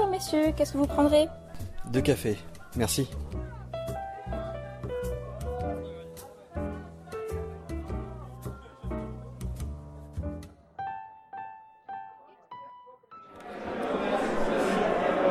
[0.00, 1.28] Bonjour messieurs, qu'est-ce que vous prendrez?
[1.92, 2.38] Deux cafés,
[2.74, 3.06] merci.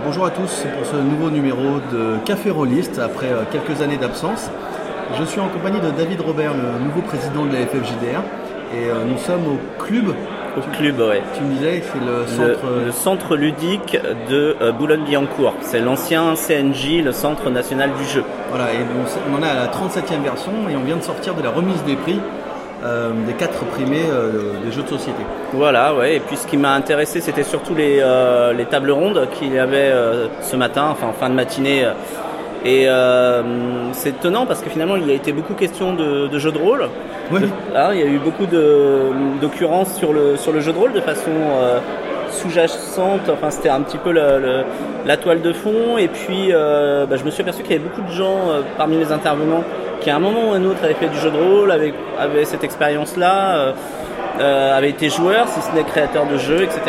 [0.06, 4.52] Bonjour à tous pour ce nouveau numéro de Café Rolliste après euh, quelques années d'absence.
[5.18, 8.22] Je suis en compagnie de David Robert, le nouveau président de la FFJDR,
[8.76, 10.14] et euh, nous sommes au club.
[10.60, 11.22] Au club, ouais.
[11.36, 12.66] Tu me disais que c'est le centre.
[12.80, 13.98] Le, le centre ludique
[14.30, 15.56] de euh, Boulogne-Billancourt.
[15.62, 18.24] C'est l'ancien CNJ, le Centre National du Jeu.
[18.50, 18.78] Voilà, et
[19.32, 21.82] on, en est à la 37e version et on vient de sortir de la remise
[21.84, 22.20] des prix
[22.84, 25.22] euh, des quatre primés euh, des jeux de société.
[25.54, 26.16] Voilà, ouais.
[26.16, 29.60] Et puis ce qui m'a intéressé, c'était surtout les, euh, les tables rondes qu'il y
[29.60, 31.86] avait euh, ce matin, enfin en fin de matinée.
[32.66, 33.42] Et euh,
[33.94, 36.58] c'est étonnant parce que finalement, il y a été beaucoup question de, de jeux de
[36.58, 36.90] rôle.
[37.32, 37.42] Oui.
[37.76, 40.92] Hein, il y a eu beaucoup de- d'occurrences sur le, sur le jeu de rôle
[40.94, 41.80] de façon euh,
[42.32, 43.30] sous-jacente.
[43.32, 44.64] Enfin, c'était un petit peu le- le-
[45.06, 45.98] la toile de fond.
[45.98, 48.62] Et puis, euh, bah, je me suis aperçu qu'il y avait beaucoup de gens euh,
[48.78, 49.64] parmi les intervenants
[50.02, 51.94] qui, à un moment ou à un autre, avaient fait du jeu de rôle, avaient,
[52.20, 53.72] avaient cette expérience-là, euh,
[54.42, 56.82] euh, avaient été joueurs, si ce n'est créateurs de jeux, etc.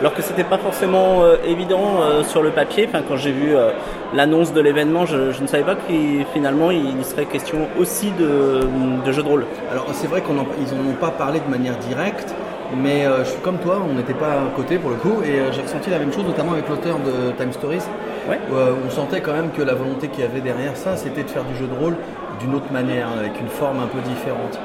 [0.00, 2.86] Alors que c'était pas forcément euh, évident euh, sur le papier.
[2.88, 3.70] Enfin, quand j'ai vu euh,
[4.14, 8.60] l'annonce de l'événement, je, je ne savais pas qu'il finalement il serait question aussi de,
[9.04, 9.44] de jeux de rôle.
[9.70, 10.42] Alors c'est vrai qu'ils n'en
[10.90, 12.34] ont pas parlé de manière directe,
[12.74, 15.60] mais je suis comme toi, on n'était pas à côté pour le coup, et j'ai
[15.62, 17.82] ressenti la même chose, notamment avec l'auteur de Time Stories,
[18.28, 18.38] Ouais.
[18.50, 18.54] où
[18.86, 21.42] on sentait quand même que la volonté qu'il y avait derrière ça, c'était de faire
[21.44, 21.96] du jeu de rôle
[22.38, 24.58] d'une autre manière, avec une forme un peu différente.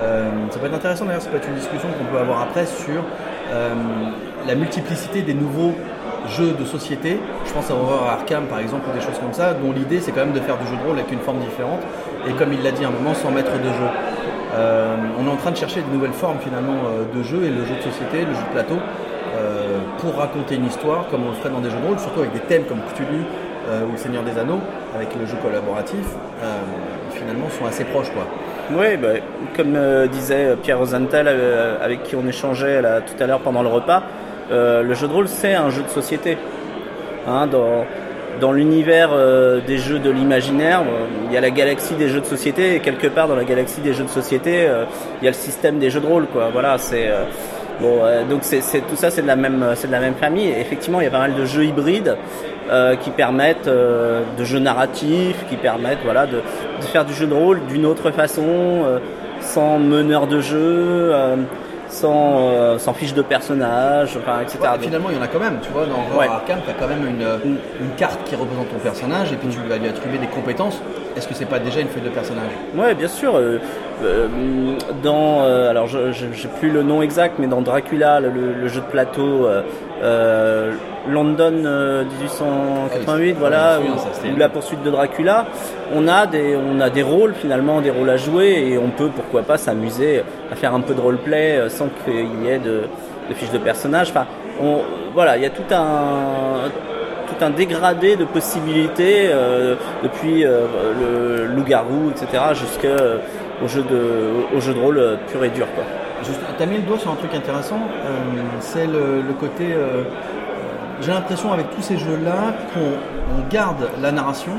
[0.00, 2.64] Euh, ça peut être intéressant d'ailleurs, ça peut être une discussion qu'on peut avoir après
[2.64, 3.02] sur
[4.46, 5.74] la multiplicité des nouveaux
[6.36, 7.18] jeux de société.
[7.44, 10.12] Je pense à Horror Arkham par exemple, ou des choses comme ça, dont l'idée c'est
[10.12, 11.80] quand même de faire du jeu de rôle avec une forme différente,
[12.28, 13.90] et comme il l'a dit à un moment, sans maître de jeu.
[14.54, 17.48] Euh, on est en train de chercher de nouvelles formes finalement euh, de jeu et
[17.48, 18.76] le jeu de société, le jeu de plateau,
[19.34, 22.20] euh, pour raconter une histoire comme on le ferait dans des jeux de rôle, surtout
[22.20, 23.24] avec des thèmes comme Cthulhu
[23.88, 24.58] ou le Seigneur des Anneaux,
[24.94, 26.04] avec le jeu collaboratif,
[27.12, 28.24] finalement sont assez proches quoi.
[28.72, 29.20] Oui, bah,
[29.56, 29.78] comme
[30.08, 31.28] disait Pierre Rosenthal,
[31.80, 34.02] avec qui on échangeait tout à l'heure pendant le repas,
[34.50, 36.36] euh, le jeu de rôle c'est un jeu de société.
[37.26, 37.84] Hein, dans
[38.40, 42.20] dans l'univers euh, des jeux de l'imaginaire, euh, il y a la galaxie des jeux
[42.20, 44.84] de société et quelque part dans la galaxie des jeux de société, euh,
[45.20, 46.26] il y a le système des jeux de rôle.
[46.26, 46.48] Quoi.
[46.52, 47.10] Voilà, c'est
[47.80, 50.48] bon, euh, donc c'est, tout ça c'est de la même c'est de la même famille.
[50.48, 52.16] Et effectivement, il y a pas mal de jeux hybrides
[52.70, 57.26] euh, qui permettent euh, de jeux narratifs, qui permettent voilà de, de faire du jeu
[57.26, 58.84] de rôle d'une autre façon,
[59.40, 61.12] sans meneur de jeu,
[61.92, 64.58] sans euh, sans fiche de personnage, enfin etc.
[64.62, 66.26] Ouais, finalement, il y en a quand même, tu vois, dans Ouais.
[66.26, 69.48] Arkham, tu as quand même une, euh, une carte qui représente ton personnage et puis
[69.48, 70.80] tu vas lui attribuer des compétences.
[71.16, 72.50] Est-ce que c'est pas déjà une feuille de personnage?
[72.74, 73.38] Ouais, bien sûr.
[74.04, 74.28] Euh,
[75.02, 78.86] dans, euh, alors, je j'ai plus le nom exact, mais dans Dracula, le, jeu de
[78.86, 79.48] plateau,
[80.02, 80.72] euh,
[81.08, 85.46] London euh, 1888, Ah voilà, je souviens, ou, la poursuite de Dracula,
[85.94, 89.10] on a des, on a des rôles finalement, des rôles à jouer, et on peut
[89.14, 92.82] pourquoi pas s'amuser à faire un peu de roleplay sans qu'il y ait de,
[93.28, 94.10] de fiches de personnages.
[94.10, 94.26] Enfin,
[94.60, 94.80] on,
[95.14, 96.70] voilà, il y a tout un
[97.32, 100.66] tout un dégradé de possibilités euh, depuis euh,
[100.98, 102.42] le loup-garou, etc.,
[103.62, 105.66] jusqu'au jeu de, au jeu de rôle euh, pur et dur.
[105.74, 105.84] Quoi.
[106.58, 108.18] T'as mis le doigt sur un truc intéressant, euh,
[108.60, 109.72] c'est le, côté.
[109.72, 110.04] euh,
[111.00, 114.52] J'ai l'impression avec tous ces jeux-là qu'on on garde la narration,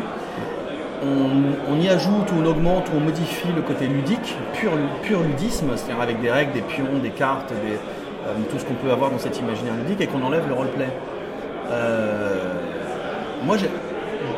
[1.04, 4.72] on, y ajoute ou on augmente ou on modifie le côté ludique, pur,
[5.02, 7.54] pur ludisme, c'est-à-dire avec des règles, des pions, des cartes,
[8.50, 10.88] tout ce qu'on peut avoir dans cet imaginaire ludique et qu'on enlève le roleplay.
[13.46, 13.58] Moi,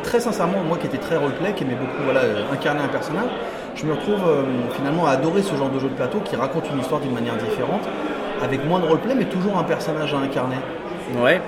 [0.02, 2.22] très sincèrement, moi qui étais très roleplay, qui aimait beaucoup voilà,
[2.52, 3.30] incarner un personnage,
[3.76, 4.42] je me retrouve euh,
[4.74, 7.36] finalement à adorer ce genre de jeu de plateau qui raconte une histoire d'une manière
[7.36, 7.82] différente,
[8.42, 10.56] avec moins de roleplay, mais toujours un personnage à incarner.
[11.22, 11.40] Ouais.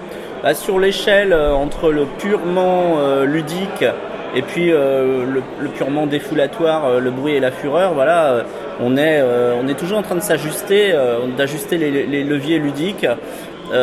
[0.42, 3.84] Bah, sur l'échelle euh, entre le purement euh, ludique
[4.34, 5.42] et puis le,
[5.74, 8.44] purement défoulatoire, le bruit et la fureur, voilà,
[8.78, 10.94] on est, on est toujours en train de s'ajuster,
[11.38, 13.06] d'ajuster les, leviers ludiques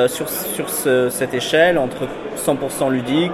[0.05, 2.03] sur, sur ce- cette échelle entre
[2.37, 3.31] 100% ludique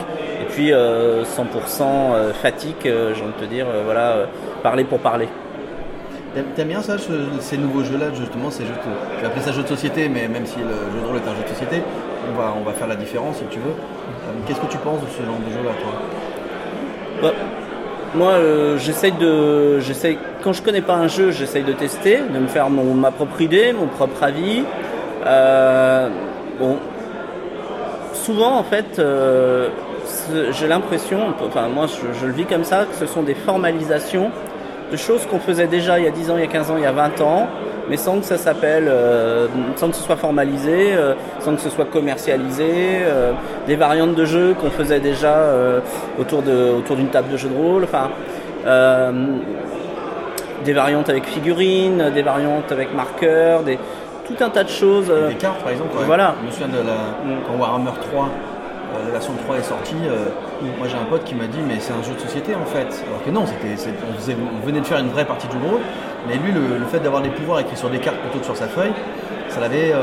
[0.51, 4.25] puis euh, 100% euh, fatigue, euh, j'ai envie de te dire, euh, voilà, euh,
[4.63, 5.27] parler pour parler.
[6.55, 7.11] T'aimes bien ça, ce-
[7.41, 10.27] ces nouveaux jeux-là, justement, ces jeux de- je vais appeler ça jeu de société, mais
[10.29, 10.63] même si le
[10.93, 11.83] jeu de rôle est un jeu de société,
[12.31, 13.71] on va, on va faire la différence si tu veux.
[13.71, 15.91] Euh, Qu'est-ce que tu penses de ce genre de jeu-là, toi?
[17.21, 17.33] Bah,
[18.15, 22.39] moi, euh, j'essaye de, j'essaye, quand je connais pas un jeu, j'essaye de tester, de
[22.39, 24.63] me faire mon, ma propre idée, mon propre avis.
[25.25, 26.07] Euh,
[26.59, 26.77] bon,
[28.13, 29.67] souvent en fait, euh,
[30.51, 34.31] j'ai l'impression, enfin moi je, je le vis comme ça, que ce sont des formalisations
[34.91, 36.75] de choses qu'on faisait déjà il y a 10 ans, il y a 15 ans,
[36.77, 37.47] il y a 20 ans,
[37.89, 41.69] mais sans que ça s'appelle, euh, sans que ce soit formalisé, euh, sans que ce
[41.69, 42.69] soit commercialisé,
[43.03, 43.31] euh,
[43.67, 45.37] des variantes de jeux qu'on faisait déjà
[46.19, 48.09] autour de autour d'une table de jeu de rôle, enfin
[50.63, 53.79] des variantes avec figurines, des variantes avec marqueurs, des
[54.27, 55.11] tout un tas de choses.
[55.29, 55.89] Des cartes par exemple.
[56.05, 56.35] Voilà.
[56.41, 56.97] Je me souviens de la,
[57.47, 58.29] quand Warhammer 3
[59.05, 59.95] la version 3 est sortie,
[60.77, 63.03] moi j'ai un pote qui m'a dit mais c'est un jeu de société en fait.
[63.07, 63.91] Alors que non, c'était,
[64.41, 65.81] on, venait de faire une vraie partie de rôle,
[66.27, 68.67] mais lui le, fait d'avoir des pouvoirs écrits sur des cartes plutôt que sur sa
[68.67, 68.93] feuille,
[69.49, 69.93] ça l'avait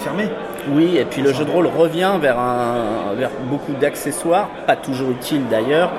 [0.00, 0.28] fermé.
[0.68, 5.10] Oui, et puis le jeu de rôle revient vers, un, vers beaucoup d'accessoires, pas toujours
[5.10, 5.90] utiles d'ailleurs,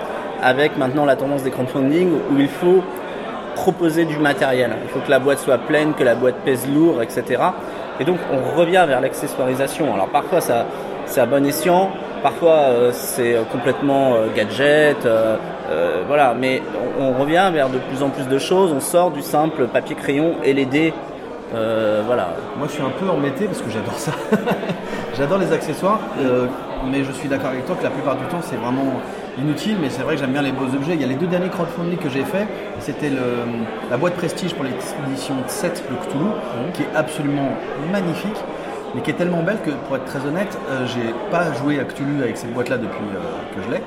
[0.41, 2.83] avec maintenant la tendance des crowdfunding où il faut
[3.56, 4.71] proposer du matériel.
[4.83, 7.41] Il faut que la boîte soit pleine, que la boîte pèse lourd, etc.
[8.00, 9.94] Et donc on revient vers l'accessoirisation.
[9.94, 10.65] Alors parfois ça,
[11.12, 11.90] c'est à bon escient,
[12.24, 15.36] parfois euh, c'est complètement euh, gadget, euh,
[16.08, 16.34] voilà.
[16.34, 16.62] Mais
[17.00, 18.72] on, on, revient vers de plus en plus de choses.
[18.74, 20.94] On sort du simple papier crayon et les dés.
[21.52, 22.36] voilà.
[22.58, 24.12] Moi je suis un peu embêté parce que j'adore ça.
[25.18, 26.00] j'adore les accessoires,
[26.90, 29.02] mais je suis d'accord avec toi que la plupart du temps c'est vraiment
[29.38, 30.94] inutile, mais c'est vrai que j'aime bien les beaux objets.
[30.94, 32.48] Il y a les deux derniers crowdfunding que j'ai fait,
[32.80, 33.12] c'était
[33.90, 36.72] la boîte Prestige pour l'édition 7 de Cthulhu, mmh.
[36.74, 37.50] qui est absolument
[37.92, 38.38] magnifique,
[38.93, 41.83] mais qui est tellement belle que, pour être très honnête, euh, j'ai pas joué à
[41.83, 43.81] Cthulhu avec cette boîte-là depuis euh, que je l'ai,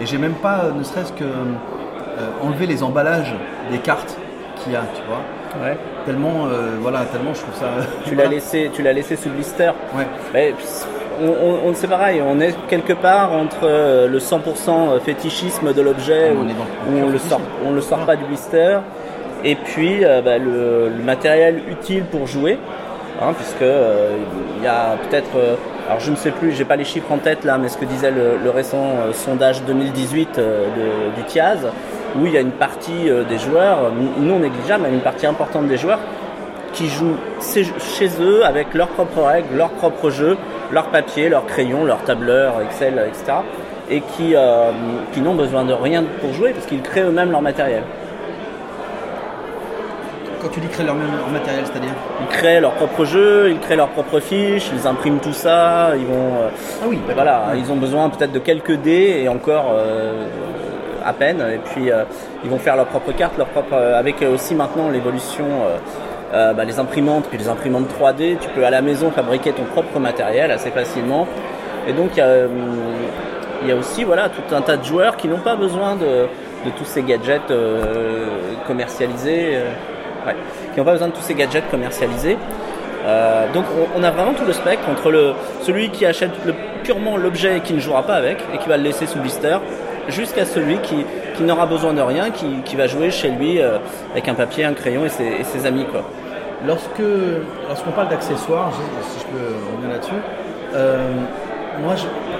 [0.00, 3.34] et j'ai même pas, ne serait-ce que euh, enlevé les emballages
[3.70, 4.16] des cartes
[4.62, 5.20] qu'il y a, tu vois.
[5.62, 5.76] Ouais.
[6.04, 6.48] Tellement,
[6.80, 7.68] voilà, tellement je trouve ça.
[8.04, 9.70] Tu l'as laissé, tu l'as laissé sous blister.
[10.34, 10.54] Ouais
[11.22, 16.44] on, c'est pareil, on est quelque part entre euh, le 100% fétichisme de l'objet où,
[16.94, 18.78] on, le sort, on le sort pas du blister
[19.44, 22.58] et puis euh, bah, le, matériel utile pour jouer,
[23.20, 24.16] hein, puisque euh,
[24.56, 25.36] il y a peut-être,
[25.86, 27.84] alors je ne sais plus, j'ai pas les chiffres en tête là, mais ce que
[27.84, 30.40] disait le, récent sondage 2018
[31.16, 31.66] du TIAZ,
[32.18, 35.76] où il y a une partie des joueurs, non négligeable, mais une partie importante des
[35.76, 36.00] joueurs
[36.76, 40.36] qui jouent chez eux avec leurs propres règles, leurs propres jeux,
[40.70, 43.38] leur papier, leur crayon, leur tableur, Excel, etc.
[43.90, 44.72] Et qui, euh,
[45.12, 47.82] qui n'ont besoin de rien pour jouer parce qu'ils créent eux-mêmes leur matériel.
[50.46, 51.90] Quand tu dis créer leur, leur matériel, c'est-à-dire
[52.20, 56.06] Ils créent leur propre jeu, ils créent leurs propres fiches, ils impriment tout ça, ils
[56.06, 56.36] vont.
[56.36, 56.48] Euh,
[56.82, 60.28] ah oui, voilà, ils ont besoin peut-être de quelques dés et encore euh,
[61.04, 61.40] à peine.
[61.52, 61.90] Et puis
[62.44, 65.46] ils vont faire leurs propres cartes, leur propre, avec aussi maintenant l'évolution
[66.32, 69.64] euh, bah, les imprimantes, puis les imprimantes 3D, tu peux à la maison fabriquer ton
[69.64, 71.26] propre matériel assez facilement.
[71.88, 75.56] Et donc il y, a aussi voilà, tout un tas de joueurs qui n'ont pas
[75.56, 76.26] besoin de,
[76.76, 78.26] tous ces gadgets euh,
[78.66, 79.58] commercialisés.
[80.26, 80.32] Euh,
[80.72, 82.36] qui n'ont pas besoin de tous ces gadgets commercialisés.
[83.54, 83.64] donc
[83.96, 85.32] on, a vraiment tout le spectre entre le,
[85.62, 86.32] celui qui achète
[86.82, 89.58] purement l'objet et qui ne jouera pas avec et qui va le laisser sous blister,
[90.08, 91.04] jusqu'à celui qui,
[91.40, 93.78] n'aura besoin de rien, qui, va jouer chez lui euh,
[94.12, 95.86] avec un papier, un crayon et ses, amis.
[95.90, 96.02] Quoi.
[96.66, 97.02] Lorsque,
[97.68, 100.22] lorsqu'on parle d'accessoires, si je peux revenir là-dessus,
[100.74, 101.12] euh,
[101.82, 101.94] moi,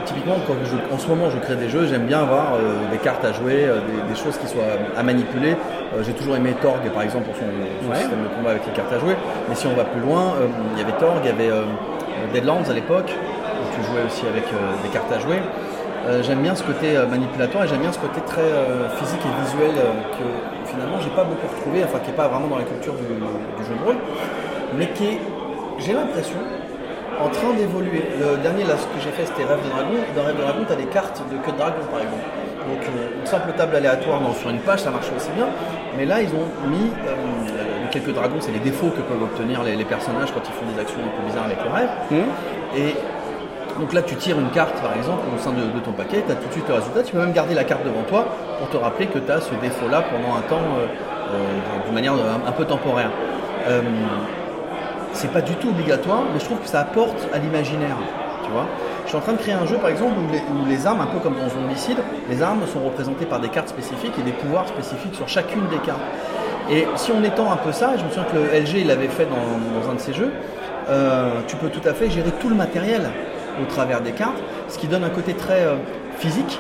[0.04, 0.54] typiquement, quand
[0.94, 3.68] en ce moment je crée des jeux, j'aime bien avoir euh, des cartes à jouer,
[4.08, 4.64] des, choses qui soient
[4.96, 5.56] à manipuler.
[6.02, 8.98] j'ai toujours aimé Torg, par exemple, pour son, système de combat avec les cartes à
[8.98, 9.16] jouer.
[9.48, 10.34] Mais si on va plus loin,
[10.74, 11.52] il y avait Torg, il y avait
[12.32, 14.44] Deadlands à l'époque, où tu jouais aussi avec
[14.82, 15.40] des cartes à jouer.
[16.06, 19.18] Euh, j'aime bien ce côté euh, manipulatoire et j'aime bien ce côté très euh, physique
[19.26, 22.64] et visuel que finalement j'ai pas beaucoup retrouvé, enfin qui n'est pas vraiment dans la
[22.64, 23.96] culture du, jeu de rôle,
[24.78, 25.20] mais qui est,
[25.80, 26.38] j'ai l'impression,
[27.20, 28.04] en train d'évoluer.
[28.20, 29.96] Le dernier là, ce que j'ai fait c'était Rêve de Dragon.
[30.14, 32.26] Dans Rêve de Dragon, tu as des cartes de queue de dragon par exemple.
[32.68, 35.46] Donc une simple table aléatoire sur une page, ça marche aussi bien.
[35.96, 36.90] Mais là, ils ont mis
[37.90, 40.98] quelques dragons, c'est les défauts que peuvent obtenir les, personnages quand ils font des actions
[40.98, 41.88] un peu bizarres avec le rêve.
[42.10, 42.76] Mmh.
[42.76, 42.94] Et
[43.78, 46.36] donc là, tu tires une carte, par exemple, au sein de, ton paquet, tu as
[46.36, 47.02] tout de suite le résultat.
[47.02, 48.26] Tu peux même garder la carte devant toi
[48.58, 50.86] pour te rappeler que tu as ce défaut-là pendant un temps, euh,
[51.34, 53.10] euh, d'une manière un, peu temporaire.
[55.16, 57.96] Euh, c'est pas du tout obligatoire, mais je trouve que ça apporte à l'imaginaire.
[58.44, 58.66] Tu vois
[59.04, 61.20] je suis en train de créer un jeu, par exemple, où les, armes, un peu
[61.20, 65.14] comme dans Zombicide, les armes sont représentées par des cartes spécifiques et des pouvoirs spécifiques
[65.14, 66.00] sur chacune des cartes.
[66.68, 69.26] Et si on étend un peu ça, je me souviens que le LG l'avait fait
[69.26, 70.32] dans, un de ses jeux,
[71.46, 73.08] tu peux tout à fait gérer tout le matériel
[73.62, 75.76] au travers des cartes, ce qui donne un côté très euh,
[76.18, 76.58] physique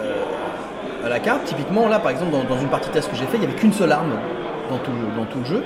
[0.00, 1.44] euh, à la carte.
[1.44, 3.74] Typiquement, là, par exemple, dans, une partie test que j'ai fait, il n'y avait qu'une
[3.74, 4.14] seule arme
[4.70, 5.62] dans tout le jeu.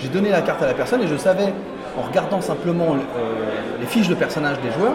[0.00, 1.52] J'ai donné la carte à la personne et je savais,
[1.98, 4.94] en regardant simplement euh, les fiches de personnages des joueurs,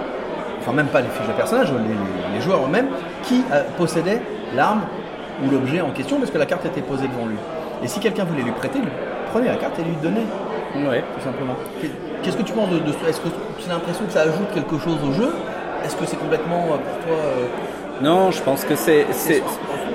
[0.60, 1.72] enfin même pas les fiches de personnages,
[2.34, 2.88] les, joueurs eux-mêmes,
[3.24, 3.44] qui
[3.78, 4.22] possédait
[4.56, 4.82] l'arme
[5.44, 7.38] ou l'objet en question parce que la carte était posée devant lui.
[7.84, 10.26] Et si quelqu'un voulait lui prêter, il prenait la carte et lui donnait.
[10.76, 11.04] Ouais.
[11.16, 11.56] Tout simplement.
[12.24, 13.30] Qu'est-ce que tu penses de, de Est-ce que
[13.60, 15.34] tu as l'impression que ça ajoute quelque chose au jeu?
[15.86, 17.46] Est-ce que c'est complètement euh, pour toi euh,
[18.02, 19.06] Non, je pense que c'est.
[19.12, 19.44] c'est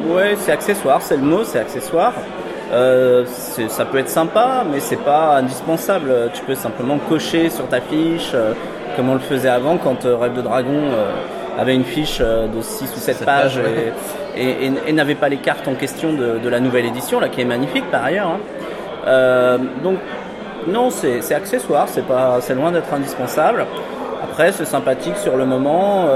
[0.07, 2.13] ouais, c'est accessoire, c'est le mot, c'est accessoire.
[2.73, 3.25] Euh,
[3.69, 6.31] ça peut être sympa, mais c'est pas indispensable.
[6.35, 8.53] Tu peux simplement cocher sur ta fiche, euh,
[8.97, 10.83] comme on le faisait avant quand euh, Rêve de Dragon
[11.59, 13.61] avait une fiche de 6 ou 7 pages
[14.37, 17.91] et, n'avait pas les cartes en question de, la nouvelle édition, là, qui est magnifique
[17.91, 18.39] par ailleurs.
[19.07, 19.59] Hein.
[19.83, 19.99] donc,
[20.69, 23.67] non, c'est accessoire, c'est loin d'être indispensable.
[24.23, 26.07] Après, c'est sympathique sur le moment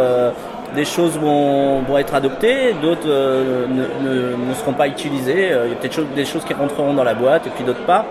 [0.75, 5.53] des choses vont, être adoptées, d'autres euh, ne, seront pas utilisées.
[5.53, 7.85] Euh, il y a peut-être des choses qui rentreront dans la boîte et puis d'autres
[7.85, 8.07] pas.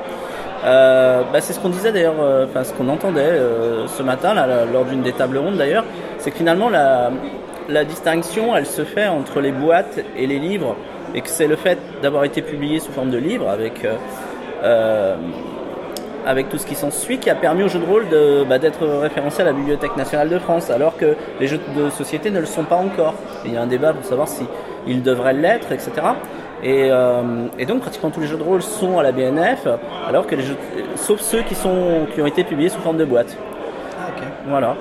[0.63, 2.15] Euh, bah, c'est ce qu'on disait d'ailleurs,
[2.45, 3.39] enfin ce qu'on entendait
[3.87, 4.35] ce matin
[4.71, 5.85] lors d'une des tables rondes d'ailleurs,
[6.19, 7.09] c'est que finalement la,
[7.67, 10.75] la, distinction elle se fait entre les boîtes et les livres
[11.15, 13.87] et que c'est le fait d'avoir été publié sous forme de livre avec
[16.25, 18.05] avec tout ce qui s'ensuit, qui a permis au jeu de rôle
[18.47, 22.29] bah, d'être référencé à la Bibliothèque nationale de France, alors que les jeux de société
[22.29, 23.15] ne le sont pas encore.
[23.45, 24.43] il y a un débat pour savoir si
[24.87, 25.91] ils devraient l'être, etc.
[26.63, 29.67] Euh, et, donc pratiquement tous les jeux de rôle sont à la BNF,
[30.07, 30.57] alors que les jeux,
[30.95, 33.35] sauf ceux qui sont qui ont été publiés sous forme de boîte.
[33.99, 34.11] Ah,
[34.47, 34.75] voilà.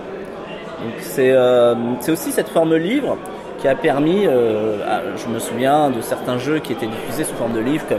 [1.19, 3.17] Euh, c'est aussi cette forme livre
[3.59, 4.79] qui a permis, euh,
[5.17, 7.99] je me souviens de certains jeux qui étaient diffusés sous forme de livre, comme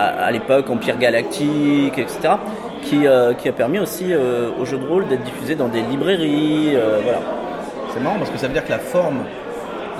[0.00, 2.34] à, l'époque Empire Galactique, etc.,
[2.82, 5.82] qui, euh, qui a permis aussi euh, au jeu de rôle d'être diffusé dans des
[5.82, 6.72] librairies.
[6.74, 7.18] Euh, voilà.
[7.92, 9.24] C'est marrant parce que ça veut dire que la forme,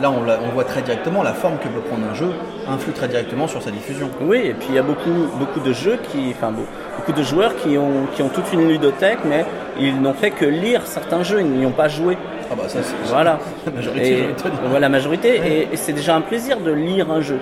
[0.00, 2.33] là on, on, voit très directement la forme que peut prendre un jeu
[2.69, 4.09] influe très directement sur sa diffusion.
[4.23, 6.52] Oui, et puis il y a beaucoup, beaucoup de jeux qui, enfin
[6.97, 9.45] beaucoup de joueurs qui ont, qui ont toute une ludothèque, mais
[9.78, 12.16] ils n'ont fait que lire certains jeux, ils n'y ont pas joué.
[12.50, 13.38] Ah bah ça c'est voilà.
[13.66, 14.28] la majorité.
[14.62, 17.38] voilà, la majorité, et c'est déjà un plaisir de lire un jeu.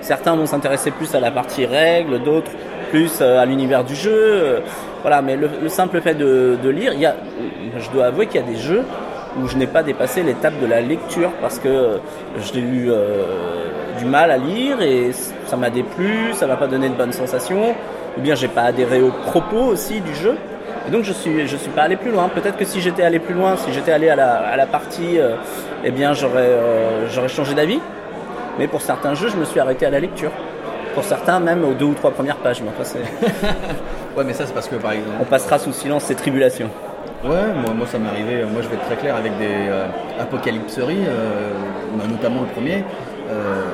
[0.00, 2.50] Certains vont s'intéresser plus à la partie règles, d'autres
[2.90, 4.12] plus euh, à l'univers du jeu.
[4.14, 4.60] Euh,
[5.02, 7.14] voilà, mais le, simple fait de, lire, il y a,
[7.78, 8.84] je dois avouer qu'il y a des jeux
[9.38, 12.00] où je n'ai pas dépassé l'étape de la lecture parce que
[12.52, 15.12] j'ai eu euh, du mal à lire et
[15.46, 17.74] ça m'a déplu, ça m'a pas donné de bonnes sensations,
[18.18, 20.36] ou bien j'ai pas adhéré aux propos aussi du jeu.
[20.88, 22.28] Et donc je suis je suis pas allé plus loin.
[22.28, 25.18] Peut-être que si j'étais allé plus loin, si j'étais allé à la, à la partie,
[25.84, 26.50] eh bien j'aurais
[27.10, 27.80] j'aurais changé d'avis.
[28.60, 30.30] Mais pour certains jeux, je me suis arrêté à la lecture.
[30.94, 32.60] Pour certains, même aux deux ou trois premières pages.
[34.16, 35.16] ouais, mais ça, c'est parce que par exemple.
[35.18, 36.68] On passera sous silence ces tribulations.
[37.24, 38.44] Ouais, moi, moi ça m'est arrivé.
[38.44, 39.86] Moi, je vais être très clair avec des euh,
[40.20, 41.52] apocalypseries, euh,
[42.06, 42.84] notamment le premier.
[43.30, 43.64] Euh,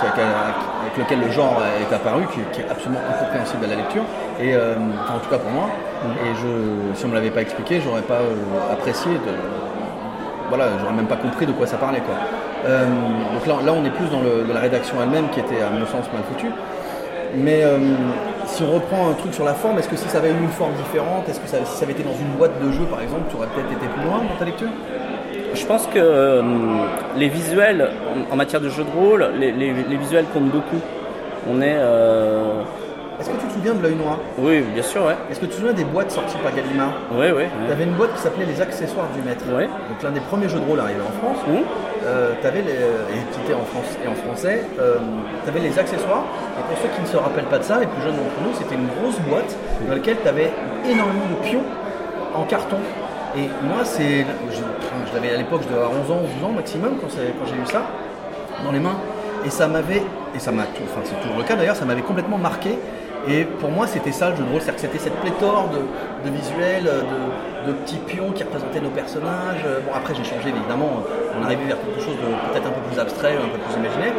[0.00, 4.04] avec lequel le genre est apparu, qui, est absolument incompréhensible à la lecture,
[4.40, 5.66] et en tout cas pour moi.
[5.66, 6.08] Mm.
[6.24, 8.20] Et je, si on me l'avait pas expliqué, j'aurais pas
[8.72, 9.10] apprécié.
[9.10, 9.34] De,
[10.48, 12.14] voilà, j'aurais même pas compris de quoi ça parlait quoi.
[12.66, 12.84] Euh,
[13.34, 14.20] donc là, on est plus dans,
[14.52, 16.52] la rédaction elle-même qui était à mon sens mal foutue.
[17.36, 17.78] Mais euh,
[18.46, 20.48] si on reprend un truc sur la forme, est-ce que si ça avait eu une
[20.48, 23.02] forme différente, est-ce que ça, si ça avait été dans une boîte de jeu par
[23.02, 24.68] exemple, tu aurais peut-être été plus loin dans ta lecture?
[25.54, 26.42] Je pense que euh,
[27.16, 27.90] les visuels,
[28.30, 30.80] en, matière de jeu de rôle, les, visuels comptent beaucoup.
[31.50, 31.78] On est
[33.20, 34.16] est-ce que tu te souviens de l'œil noir?
[34.38, 35.16] Oui, bien sûr, ouais.
[35.28, 36.92] Est-ce que tu te souviens des boîtes sorties par Gallimard?
[37.10, 37.44] Oui, oui.
[37.66, 39.44] Tu avais une boîte qui s'appelait Les Accessoires du Maître.
[39.48, 39.64] Oui.
[39.64, 41.38] Donc l'un des premiers jeux de rôle arrivés en France.
[41.48, 41.97] Mmh.
[42.08, 43.58] Euh, les, et en,
[44.04, 44.96] et en français, euh,
[45.44, 46.24] tu avais les accessoires.
[46.58, 48.54] Et pour ceux qui ne se rappellent pas de ça, les plus jeunes d'entre nous,
[48.54, 50.50] c'était une grosse boîte dans laquelle tu avais
[50.88, 51.64] énormément de pions
[52.34, 52.78] en carton.
[53.36, 56.52] Et moi, c'est, je, l'avais à l'époque, je devais avoir 11 ans ou 12 ans
[56.52, 57.82] maximum quand, j'ai eu ça
[58.64, 58.96] dans les mains.
[59.44, 60.02] Et ça m'avait,
[60.34, 62.78] et ça m'a, enfin c'est toujours le cas d'ailleurs, ça m'avait complètement marqué.
[63.28, 65.68] Et pour moi, c'était ça le jeu de rôle, c'est-à-dire que c'était cette pléthore
[66.24, 69.64] de, visuels, de, petits pions qui représentaient nos personnages.
[69.84, 71.02] Bon, après, j'ai changé évidemment,
[71.38, 74.12] on arrivait vers quelque chose de peut-être un peu plus abstrait, un peu plus imaginaire.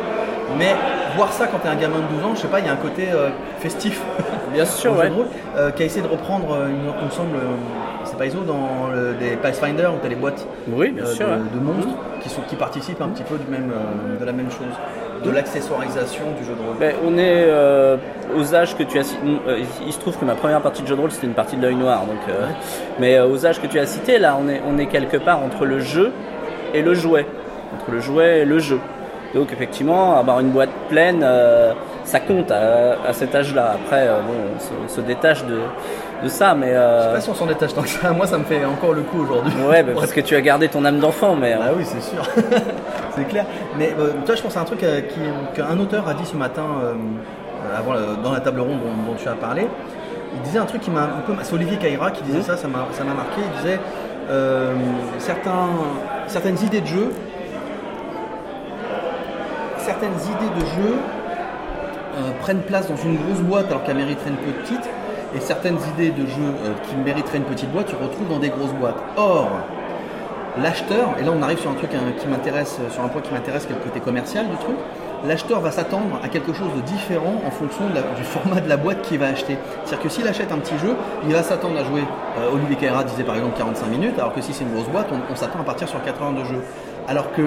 [0.58, 0.76] Mais
[1.16, 2.70] voir ça quand tu es un gamin de 12 ans, je sais pas, il y
[2.70, 3.30] a un côté euh,
[3.60, 4.02] festif.
[4.54, 5.12] Bien sûr, ouais.
[5.58, 7.38] Euh, qui a essayé de reprendre, euh, il me semble,
[8.04, 11.60] c'est pas ISO, dans des Pathfinder où tu as les boîtes oui, bien sûr, de,
[11.60, 13.72] monstres qui, sont, qui participent un petit peu du même,
[14.20, 14.74] de la même chose
[15.24, 17.98] de l'accessoirisation du jeu de rôle ben, On est euh,
[18.36, 19.16] aux âges que tu as.
[19.48, 21.58] Euh, il se trouve que ma première partie de jeu de rôle c'était une partie
[21.58, 22.06] de l'œil noir.
[22.06, 22.48] Donc, euh,
[23.00, 26.12] mais aux âges que tu as cités, là on est, quelque part entre le jeu
[26.74, 27.26] et le jouet.
[27.76, 28.80] Entre le jouet et le jeu.
[29.34, 31.26] Donc effectivement, avoir une boîte pleine,
[32.04, 33.76] ça compte à, cet âge-là.
[33.76, 35.60] Après, on se détache de,
[36.24, 36.72] de ça, mais.
[36.72, 37.00] Euh...
[37.00, 38.12] Je sais pas si on s'en détache tant que ça.
[38.12, 39.54] Moi, ça me fait encore le coup aujourd'hui.
[39.68, 41.54] Ouais, bah, parce que tu as gardé ton âme d'enfant, mais.
[41.54, 42.24] Ah oui, c'est sûr.
[43.16, 43.46] c'est clair.
[43.78, 45.02] Mais euh, toi, je pense à un truc euh,
[45.56, 46.66] qu'un auteur a dit ce matin,
[47.76, 49.68] avant, dans la table ronde dont, tu as parlé.
[50.36, 51.34] Il disait un truc qui m'a un peu.
[51.42, 52.44] C'est Olivier Caïra qui disait mmh.
[52.44, 53.42] ça, ça m'a marqué.
[53.54, 53.80] Il disait
[55.18, 55.70] certains,
[56.28, 57.12] certaines idées de jeu.
[59.78, 60.96] Certaines idées de jeu
[62.42, 64.88] prennent place dans une grosse boîte alors qu'elles mériteraient une petite
[65.36, 68.50] et certaines idées de jeu euh, qui mériteraient une petite boîte, tu retrouves dans des
[68.50, 69.02] grosses boîtes.
[69.18, 69.50] Or,
[70.62, 73.22] l'acheteur, et là on arrive sur un truc hein, qui m'intéresse, euh, sur un point
[73.22, 74.76] qui m'intéresse, qui est le côté commercial du truc,
[75.26, 79.02] l'acheteur va s'attendre à quelque chose de différent en fonction du format de la boîte
[79.02, 79.58] qu'il va acheter.
[79.84, 80.96] C'est-à-dire que s'il achète un petit jeu,
[81.26, 82.02] il va s'attendre à jouer,
[82.38, 85.08] euh, Olivier Caira disait par exemple 45 minutes, alors que si c'est une grosse boîte,
[85.12, 86.64] on, s'attend à partir sur 4 heures de jeu.
[87.08, 87.42] Alors que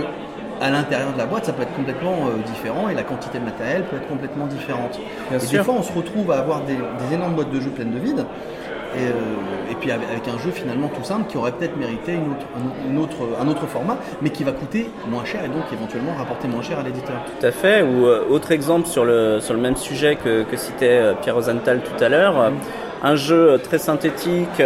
[0.63, 3.45] à l'intérieur de la boîte, ça peut être complètement euh, différent et la quantité de
[3.45, 4.99] matériel peut être complètement différente.
[5.33, 7.93] et des fois, on se retrouve à avoir des, des énormes boîtes de jeux pleines
[7.93, 8.25] de vide
[8.97, 12.19] euh, et, puis avec, un jeu finalement tout simple qui aurait peut-être mérité
[12.89, 16.47] une autre, un autre format, mais qui va coûter moins cher et donc éventuellement rapporter
[16.47, 17.17] moins cher à l'éditeur.
[17.41, 17.83] Tout à fait.
[17.83, 21.81] Ou euh, autre exemple sur le, sur le même sujet que, citait euh, Pierre Rosenthal
[21.81, 22.55] tout à l'heure, mm.
[23.05, 24.63] un jeu très synthétique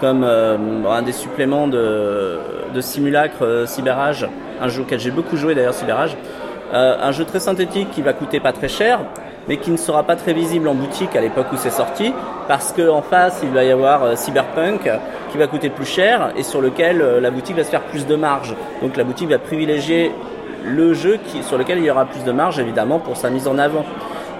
[0.00, 2.38] comme un des suppléments de,
[2.74, 4.26] de simulacre Cyberage,
[4.60, 6.16] un jeu auquel j'ai beaucoup joué d'ailleurs Cyberage.
[6.72, 9.00] un jeu très synthétique qui va coûter pas très cher,
[9.48, 12.12] mais qui ne sera pas très visible en boutique à l'époque où c'est sorti,
[12.48, 14.90] parce qu'en face, il va y avoir euh, Cyberpunk
[15.30, 18.06] qui va coûter plus cher et sur lequel euh, la boutique va se faire plus
[18.06, 18.54] de marge.
[18.82, 20.12] Donc la boutique va privilégier
[20.64, 23.46] le jeu qui, sur lequel il y aura plus de marge, évidemment, pour sa mise
[23.46, 23.84] en avant.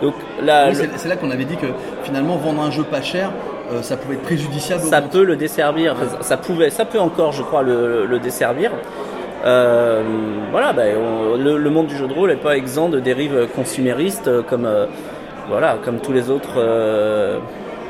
[0.02, 1.66] Donc là, c'est là qu'on avait dit que
[2.02, 3.30] finalement vendre un jeu pas cher,
[3.72, 4.82] euh, ça pouvait être préjudiciable.
[4.82, 5.94] Ça peut le desservir.
[6.20, 8.72] ça pouvait, ça peut encore, je crois, le, le desservir.
[9.46, 10.02] Euh,
[10.50, 10.96] voilà, ben,
[11.38, 14.86] le, monde du jeu de rôle n'est pas exempt de dérives consuméristes comme, euh,
[15.48, 16.54] voilà, comme tous les autres.
[16.56, 17.38] Euh.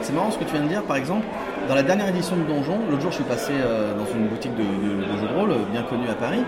[0.02, 1.24] C'est marrant ce que tu viens de dire, par exemple.
[1.66, 3.52] Dans la dernière édition de Donjon, l'autre jour je suis passé
[3.98, 6.44] dans une boutique de, de, jeux de rôle bien connue à Paris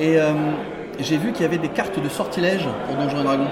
[0.00, 0.16] et
[0.98, 3.48] j'ai vu qu'il y avait des cartes de sortilège pour Donjons et Dragons.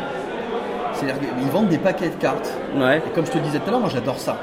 [0.95, 2.51] C'est-à-dire qu'ils vendent des paquets de cartes.
[2.79, 3.03] Ouais.
[3.07, 4.39] Et comme je te disais tout à l'heure, moi j'adore ça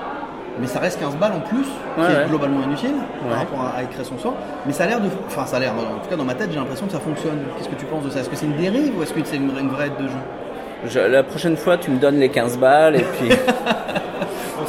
[0.59, 2.95] mais ça reste 15 balles en plus, qui est globalement inutile
[3.29, 4.33] par rapport à, écrire son sort.
[4.65, 5.07] Mais ça a l'air de.
[5.27, 7.39] Enfin, ça a l'air, en tout cas dans ma tête, j'ai l'impression que ça fonctionne.
[7.57, 8.19] Qu'est-ce que tu penses de ça?
[8.19, 11.09] Est-ce que c'est une dérive ou est-ce que c'est une, vraie aide de jeu?
[11.09, 13.29] La prochaine fois, tu me donnes les 15 balles et puis.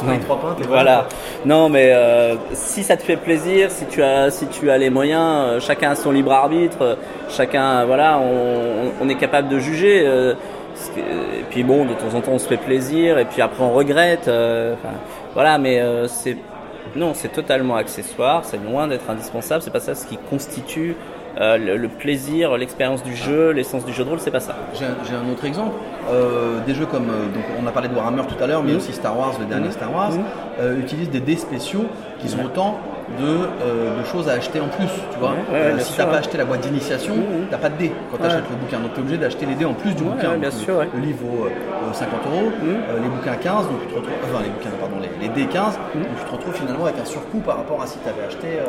[0.03, 1.07] On trois pintes voilà.
[1.45, 4.89] Non, mais euh, si ça te fait plaisir, si tu as, si tu as les
[4.89, 6.97] moyens, euh, chacun a son libre arbitre,
[7.29, 10.33] chacun, voilà, on, est capable de juger.
[10.97, 13.63] Euh, et puis bon, de temps en temps, on se fait plaisir, et puis après,
[13.63, 14.29] on regrette.
[15.33, 16.37] Voilà, mais euh, c'est
[16.95, 20.95] non, c'est totalement accessoire, c'est loin d'être indispensable, c'est pas ça ce qui constitue
[21.39, 24.57] euh, le, plaisir, l'expérience du jeu, l'essence du jeu de rôle, c'est pas ça.
[24.73, 25.75] J'ai un, autre exemple,
[26.11, 28.77] euh, des jeux comme, donc on a parlé de Warhammer tout à l'heure, mais mmh.
[28.77, 29.71] aussi Star Wars, le dernier mmh.
[29.71, 30.81] Star Wars, mmh.
[30.81, 31.85] utilisent des dés spéciaux
[32.19, 32.77] qui sont autant
[33.19, 34.87] euh, de, choses à acheter en plus.
[35.11, 37.45] Tu vois euh, si tu n'as pas acheté la boîte d'initiation, mmh, mmh.
[37.45, 38.79] tu n'as pas de dés quand tu achètes le bouquin.
[38.79, 40.37] Donc tu es obligé d'acheter les dés en plus du bouquin.
[40.37, 41.47] Bien sûr, le, livre vaut
[41.93, 43.01] 50 euh, euros, mmh.
[43.03, 46.07] les bouquins 15, donc tu te retrouves, enfin les bouquins, pardon, les, dés 15, donc
[46.19, 48.59] tu te retrouves finalement avec un surcoût par rapport à si tu avais acheté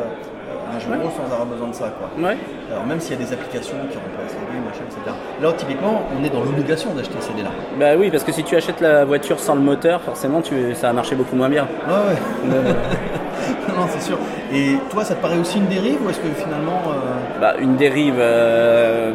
[0.75, 1.91] un jeu de sans avoir besoin de ça.
[1.97, 2.31] Quoi.
[2.71, 5.15] Alors même s'il y a des applications qui remplacent les dés, machin, etc.
[5.41, 7.49] Là, typiquement, on est dans l'obligation d'acheter ces dés-là.
[7.79, 10.87] Bah oui, parce que si tu achètes la voiture sans le moteur, forcément, tu, ça
[10.87, 11.67] va marcher beaucoup moins bien.
[11.87, 12.57] Ah ouais.
[13.75, 14.17] non, c'est sûr.
[14.53, 16.81] Et toi, ça te paraît aussi une dérive ou est-ce que finalement.
[16.87, 19.11] Euh, bah, une dérive euh,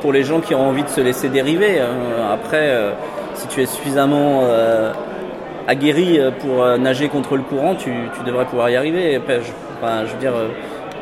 [0.00, 1.80] pour les gens qui ont envie de se laisser dériver.
[1.80, 2.32] Hein.
[2.32, 2.92] Après, euh,
[3.34, 4.42] si tu es suffisamment
[5.66, 7.90] aguerri pour nager contre le courant, tu,
[8.24, 9.20] devrais pouvoir y arriver.
[9.28, 10.32] Je, veux dire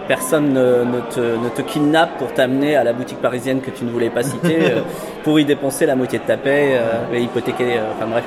[0.09, 3.91] personne ne, te, ne, te, kidnappe pour t'amener à la boutique parisienne que tu ne
[3.91, 4.59] voulais pas citer
[5.25, 6.81] pour y dépenser la moitié de ta paie
[7.13, 7.81] et hypothéquer.
[7.97, 8.25] enfin bref.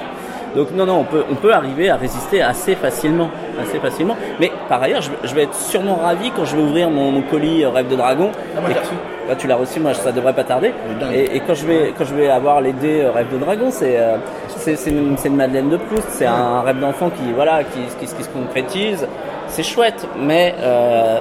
[0.55, 3.29] Donc non, non, on peut, on peut arriver à résister assez facilement,
[3.61, 4.15] assez facilement.
[4.39, 7.89] Mais par ailleurs, je, vais être sûrement ravi quand je vais ouvrir mon, colis Rêve
[7.89, 8.31] de Dragon.
[8.55, 8.95] Ah, moi, reçu.
[9.27, 10.71] Bah, tu l'as reçu, moi ça devrait pas tarder.
[11.13, 14.17] Et, quand je vais, quand je vais avoir les dés Rêve de Dragon, c'est, euh,
[14.47, 16.07] c'est, une, une, Madeleine de Proust.
[16.11, 19.07] C'est un rêve d'enfant qui, voilà, qui, qui, qui, se concrétise.
[19.47, 21.19] C'est chouette, mais euh,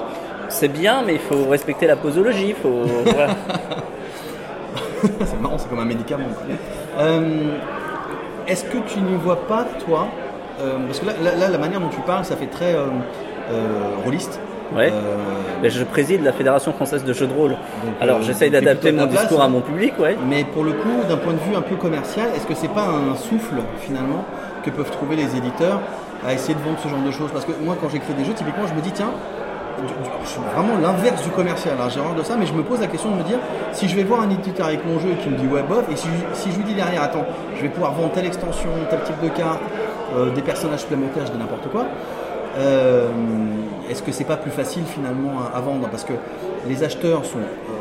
[0.49, 2.53] c'est bien, mais il faut respecter la posologie.
[2.53, 2.83] Faut,
[5.03, 6.27] c'est marrant, c'est comme un médicament.
[6.99, 7.59] Euh,
[8.47, 10.09] est-ce que tu ne vois pas, toi,
[10.61, 12.87] euh, parce que là, la manière dont tu parles, ça fait très euh,
[13.51, 14.41] euh rôliste.
[14.75, 14.91] Ouais.
[14.93, 17.57] Euh, je préside la Fédération française de jeux de rôle.
[18.01, 20.17] Alors j'essaye d'adapter mon discours à mon public, ouais.
[20.29, 22.87] Mais pour le coup, d'un point de vue un peu commercial, est-ce que c'est pas
[22.87, 24.25] un souffle finalement
[24.65, 25.81] que peuvent trouver les éditeurs
[26.27, 27.31] à essayer de vendre ce genre de choses?
[27.33, 29.11] Parce que moi, quand j'écris des jeux, typiquement, je me dis tiens,
[30.23, 31.75] je suis vraiment l'inverse du commercial.
[31.81, 33.39] Hein, j'ai horreur de ça, mais je me pose la question de me dire
[33.73, 35.85] si je vais voir un éditeur avec mon jeu et qui me dit ouais bof,
[35.91, 36.09] et si
[36.51, 37.25] je, lui dis derrière attends,
[37.57, 39.61] je vais pouvoir vendre telle extension, tel type de carte,
[40.15, 41.87] euh, des personnages supplémentaires, je dis n'importe quoi.
[42.57, 43.09] Euh,
[43.91, 45.89] est-ce que c'est pas plus facile finalement à, vendre?
[45.89, 46.13] Parce que
[46.69, 47.73] les acheteurs sont, euh,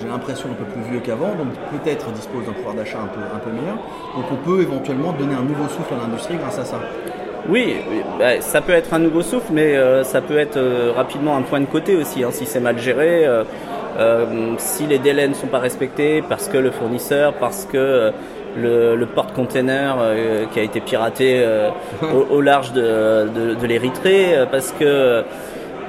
[0.00, 3.20] j'ai l'impression, un peu plus vieux qu'avant, donc peut-être disposent d'un pouvoir d'achat un peu,
[3.20, 3.76] un peu meilleur.
[4.14, 6.80] Donc on peut éventuellement donner un nouveau souffle à l'industrie grâce à ça.
[7.48, 7.76] Oui,
[8.18, 11.42] bah, ça peut être un nouveau souffle, mais euh, ça peut être euh, rapidement un
[11.42, 13.44] point de côté aussi, hein, si c'est mal géré, euh,
[14.56, 18.12] si les délais ne sont pas respectés, parce que le fournisseur, parce que
[18.56, 19.96] le, porte-container
[20.52, 21.44] qui a été piraté
[22.30, 23.28] au, large de,
[23.60, 25.22] de, l'Érythrée, parce que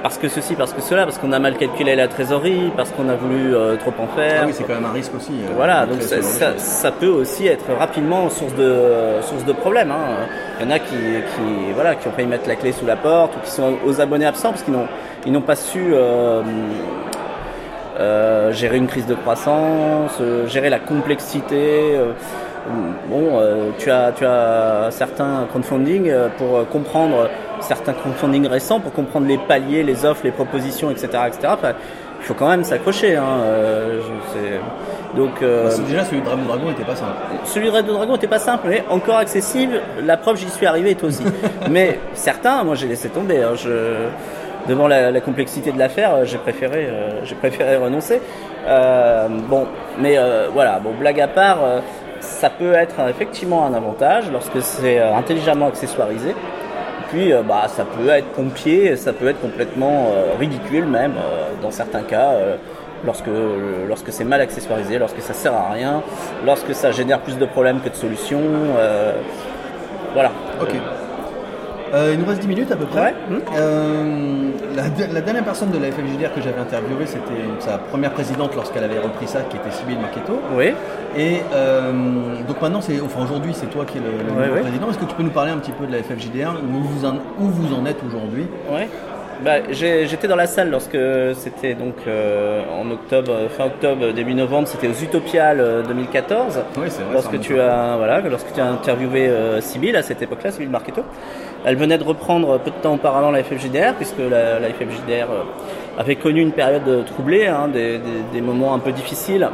[0.06, 3.08] parce que ceci, parce que cela, parce qu'on a mal calculé la trésorerie, parce qu'on
[3.08, 4.42] a voulu euh, trop en faire.
[4.42, 5.32] Ah oui, c'est quand même un risque aussi.
[5.32, 8.84] euh, Voilà, donc ça, peut aussi être rapidement source de
[9.22, 9.90] source de problèmes.
[9.90, 10.28] hein.
[10.60, 12.94] Il y en a qui, qui voilà qui ont failli mettre la clé sous la
[12.94, 14.86] porte ou qui sont aux abonnés absents parce qu'ils n'ont
[15.26, 16.42] ils n'ont pas su euh,
[18.52, 21.98] gérer une crise de croissance, gérer la complexité.
[23.10, 27.28] bon, euh, tu as tu as certains crowdfunding pour comprendre
[27.60, 31.48] certains crowdfunding récents pour comprendre les paliers, les offres, les propositions, etc., etc.
[31.52, 31.72] Enfin,
[32.20, 33.16] il faut quand même s'accrocher.
[33.16, 34.00] Hein, euh,
[35.16, 37.12] donc euh, déjà, celui de Dragon Dragon n'était pas simple.
[37.44, 39.80] celui de Red Dragon n'était pas simple, mais encore accessible.
[40.04, 41.22] La preuve, j'y suis arrivé, et toi aussi.
[41.70, 43.42] mais certains, moi, j'ai laissé tomber.
[43.42, 43.54] hein.
[43.54, 43.94] Je,
[44.68, 48.20] devant la, la complexité de l'affaire, euh, j'ai préféré, euh, j'ai préféré renoncer.
[48.66, 49.66] Euh, bon,
[49.98, 50.80] mais euh, voilà.
[50.80, 51.58] Bon, blague à part,
[52.20, 56.34] ça peut être effectivement un avantage lorsque c'est intelligemment accessoirisé.
[57.06, 61.12] Et puis, euh, bah, ça peut être pompier, ça peut être complètement euh, ridicule même
[61.12, 62.32] euh, dans certains cas.
[63.04, 63.28] Lorsque,
[63.86, 66.02] lorsque c'est mal accessoirisé, lorsque ça sert à rien,
[66.44, 68.40] lorsque ça génère plus de problèmes que de solutions,
[68.78, 69.12] euh,
[70.14, 70.32] voilà.
[70.60, 70.70] Ok.
[71.94, 73.00] Euh, il nous reste 10 minutes à peu près.
[73.00, 73.14] Ouais.
[73.56, 77.20] Euh, la, la dernière personne de la FFJDR que j'avais interviewée, c'était
[77.60, 80.40] sa première présidente lorsqu'elle avait repris ça, qui était Sybille Marchetto.
[80.56, 80.72] Oui.
[81.18, 81.92] Et euh,
[82.46, 84.60] donc maintenant, c'est, enfin aujourd'hui, c'est toi qui es le, le Ouais, nouveau ouais.
[84.62, 84.90] président.
[84.90, 87.14] Est-ce que tu peux nous parler un petit peu de la FFJDR, où vous en,
[87.38, 88.46] où vous en êtes aujourd'hui?
[88.70, 88.88] Ouais.
[89.44, 90.96] Bah, j'étais dans la salle lorsque
[91.34, 96.58] c'était donc euh, en octobre, fin octobre, début novembre, c'était aux Utopiales euh, 2014.
[96.78, 97.12] Oui, c'est vrai.
[97.12, 101.02] lorsque tu as voilà, lorsque tu as interviewé euh, Sybille à cette époque-là, Sybille Marchetto.
[101.66, 105.42] Elle venait de reprendre peu de temps auparavant la FFJDR puisque la, la FFJDR euh,
[105.98, 109.46] avait connu une période troublée, hein, des, des- des moments un peu difficiles.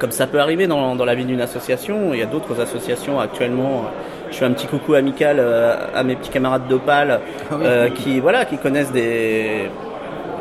[0.00, 3.20] Comme ça peut arriver dans, dans la vie d'une association, il y a d'autres associations
[3.20, 3.84] actuellement.
[4.30, 7.64] Je fais un petit coucou amical euh, à mes petits camarades d'Opal Ah oui.
[7.66, 9.68] euh, qui voilà qui connaissent des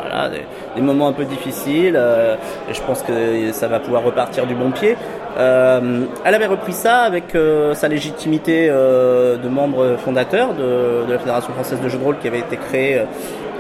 [0.02, 0.46] voilà, des,
[0.76, 2.36] des moments un peu difficiles euh,
[2.70, 4.96] et je pense que ça va pouvoir repartir du bon pied.
[5.38, 11.12] Euh, elle avait repris ça avec euh, sa légitimité euh, de membre fondateur de, de
[11.12, 13.04] la Fédération française de jeux de rôle qui avait été créée euh,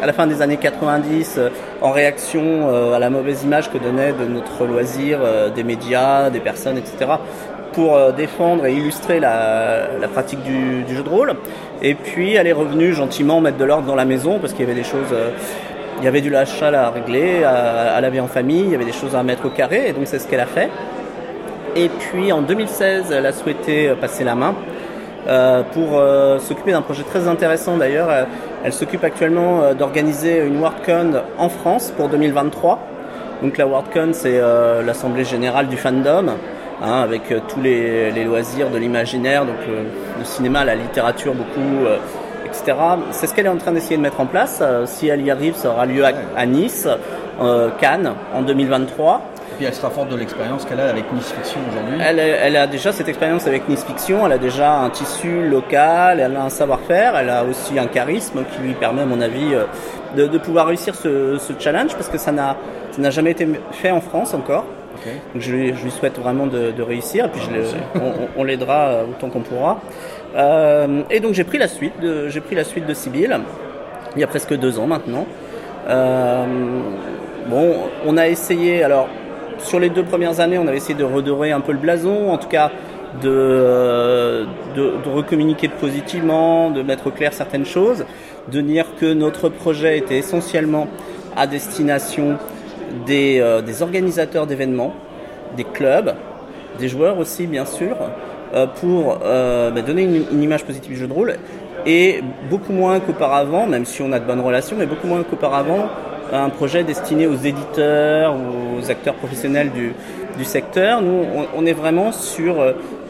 [0.01, 1.49] à la fin des années 90 euh,
[1.81, 6.29] en réaction euh, à la mauvaise image que donnait de notre loisir euh, des médias,
[6.29, 7.11] des personnes, etc
[7.71, 11.33] pour défendre et illustrer la, la pratique du, du jeu de rôle.
[11.83, 14.63] Et puis elle est revenue gentiment mettre de l'ordre dans la maison parce qu'il y
[14.65, 15.15] avait des choses,
[15.99, 18.85] il y avait du lachat à régler, à, à laver en famille, il y avait
[18.85, 20.69] des choses à mettre au carré et donc c'est ce qu'elle a fait.
[21.75, 24.55] Et puis en 2016, elle a souhaité passer la main
[25.27, 28.09] euh, pour euh, s'occuper d'un projet très intéressant d'ailleurs.
[28.63, 32.79] Elle, s'occupe actuellement euh, d'organiser une WorldCon en France pour 2023.
[33.41, 36.29] Donc la WorldCon, c'est euh, l'assemblée générale du fandom,
[36.81, 41.85] hein, avec euh, tous les, les loisirs de l'imaginaire, donc le cinéma, la littérature beaucoup,
[42.45, 42.77] etc.
[43.11, 44.61] C'est ce qu'elle est en train d'essayer de mettre en place.
[44.85, 46.87] Si elle y arrive, ça aura lieu à, à Nice,
[47.41, 49.21] euh, Cannes, en 2023.
[49.59, 51.99] Puis elle sera forte de l'expérience qu'elle a avec Nice Fiction aujourd'hui.
[52.01, 56.21] Elle, elle a déjà cette expérience avec Nice Fiction, elle a déjà un tissu local,
[56.21, 59.53] elle a un savoir-faire, elle a aussi un charisme qui lui permet, à mon avis,
[59.53, 59.65] euh,
[60.15, 62.55] de, de pouvoir réussir ce, ce challenge parce que ça n'a
[62.91, 64.63] ça n'a jamais été fait en France encore.
[65.33, 68.07] Donc je lui, je lui souhaite vraiment de, de réussir et puis je le- on,
[68.07, 69.81] on- on l'aidera euh, autant qu'on pourra.
[70.37, 73.37] Euh, et donc j'ai pris la suite de j'ai pris la suite de Sibyl
[74.15, 75.25] il y a presque deux ans maintenant.
[75.89, 76.45] Euh,
[77.47, 79.07] bon, on a essayé alors
[79.59, 82.37] sur les deux premières années, on avait essayé de redorer un peu le blason, en
[82.37, 82.71] tout cas
[83.21, 84.45] de, euh,
[84.75, 88.05] de, de recommuniquer positivement, de mettre au clair certaines choses,
[88.51, 90.87] de dire que notre projet était essentiellement
[91.35, 92.37] à destination
[93.05, 94.93] des, euh, des organisateurs d'événements,
[95.55, 96.13] des clubs,
[96.79, 97.95] des joueurs aussi bien sûr,
[98.53, 101.35] euh, pour euh, bah, donner une, une image positive du jeu de rôle
[101.85, 105.87] et beaucoup moins qu'auparavant, même si on a de bonnes relations, mais beaucoup moins qu'auparavant,
[106.31, 109.93] un projet destiné aux éditeurs, aux acteurs professionnels du,
[110.37, 111.01] du secteur.
[111.01, 112.55] Nous, on, on est vraiment sur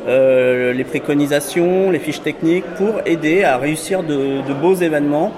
[0.07, 5.31] euh, les préconisations, les fiches techniques pour aider à réussir de, de beaux événements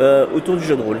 [0.00, 1.00] euh, autour du jeu de rôle.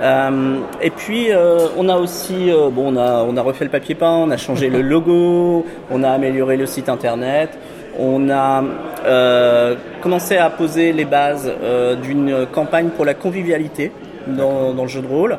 [0.00, 3.70] Euh, et puis euh, on a aussi, euh, bon, on a, on a refait le
[3.70, 7.50] papier peint, on a changé le logo, on a amélioré le site internet,
[7.98, 8.62] on a
[9.04, 13.90] euh, commencé à poser les bases euh, d'une campagne pour la convivialité
[14.28, 15.38] dans, dans le jeu de rôle.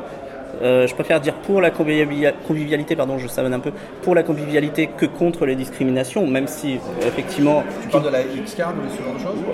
[0.62, 3.72] Euh, je préfère dire pour la convivia- convivialité, pardon, je savonne un peu,
[4.02, 8.74] pour la convivialité que contre les discriminations, même si effectivement Tu parles de la X-Card
[8.74, 9.44] ou ce genre de choses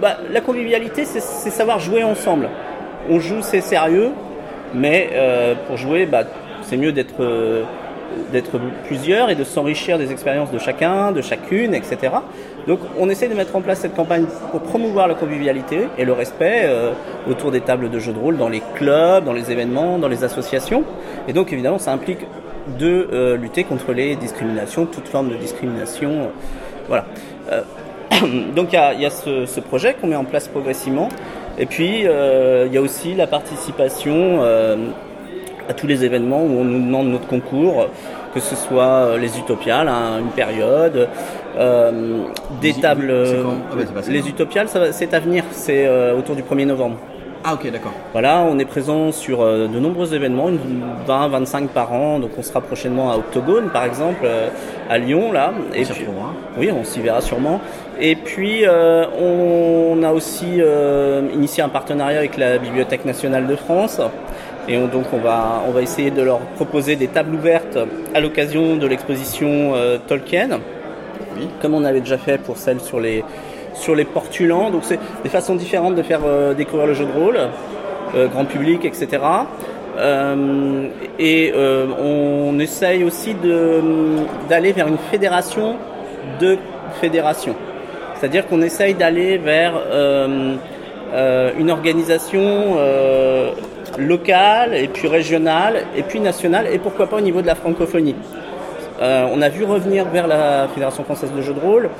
[0.00, 2.48] bah, la convivialité, c'est c'est savoir jouer ensemble.
[3.10, 4.10] On joue, c'est sérieux,
[4.74, 6.22] mais euh, pour jouer, bah,
[6.62, 7.64] c'est mieux d'être euh,
[8.32, 11.96] d'être plusieurs et de s'enrichir des expériences de chacun, de chacune, etc.
[12.68, 16.12] Donc on essaie de mettre en place cette campagne pour promouvoir la convivialité et le
[16.12, 16.92] respect euh,
[17.26, 20.22] autour des tables de jeux de rôle dans les clubs, dans les événements, dans les
[20.22, 20.84] associations.
[21.28, 22.26] Et donc évidemment ça implique
[22.78, 26.10] de euh, lutter contre les discriminations, toute forme de discrimination.
[26.10, 26.26] euh,
[26.88, 27.06] voilà.
[28.54, 31.08] Donc il y a, ce, projet qu'on met en place progressivement.
[31.58, 36.84] Et puis il y a aussi la participation à tous les événements où on nous
[36.84, 37.86] demande notre concours,
[38.34, 41.08] que ce soit les Utopiales, une période,
[42.60, 43.12] des Les- tables.
[43.42, 46.96] quand Ah bah, les Utopiales, c'est à venir, c'est euh, autour du 1er novembre.
[47.44, 47.92] Ah ok d'accord.
[48.12, 50.58] Voilà, on est présent sur euh, de nombreux événements, une
[51.06, 54.48] 20-25 par an, donc on sera prochainement à Octogone par exemple, euh,
[54.90, 55.52] à Lyon là.
[55.56, 55.84] On puis-
[56.58, 57.60] oui, on s'y verra sûrement.
[58.00, 63.54] Et puis, euh, on a aussi euh, initié un partenariat avec la Bibliothèque nationale de
[63.56, 64.00] France.
[64.68, 67.78] Et on- donc, on va, on va essayer de leur proposer des tables ouvertes
[68.14, 70.58] à l'occasion de l'exposition euh, Tolkien,
[71.60, 73.24] Comme on avait déjà fait pour celle sur les,
[73.74, 74.70] sur les portulans.
[74.70, 77.38] Donc, c'est des façons différentes de faire euh, découvrir le jeu de rôle,
[78.14, 79.22] euh, grand public, etc.
[81.18, 83.34] Et euh, on essaye aussi
[84.48, 85.76] d'aller vers une fédération
[86.40, 86.56] de
[87.00, 87.56] fédérations.
[88.14, 89.74] C'est-à-dire qu'on essaye d'aller vers
[91.58, 92.76] une organisation
[93.98, 98.14] locale et puis régionale et puis nationale et pourquoi pas au niveau de la francophonie.
[99.00, 101.90] Euh, on a vu revenir vers la Fédération française de jeux de rôle